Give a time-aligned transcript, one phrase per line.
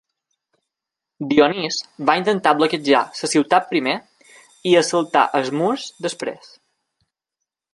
[1.33, 1.75] Dionís
[2.09, 3.93] va intentar bloquejar la ciutat primer,
[4.71, 6.53] i assaltar els murs després.